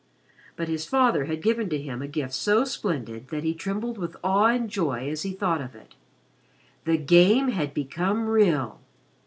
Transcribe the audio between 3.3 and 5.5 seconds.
he trembled with awe and joy as he